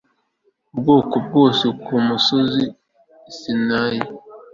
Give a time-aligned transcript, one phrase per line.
[0.77, 2.63] bwoko bwose ku musozi
[3.37, 4.01] Sinayi